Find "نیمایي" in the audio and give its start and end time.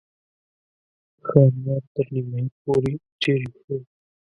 2.13-2.49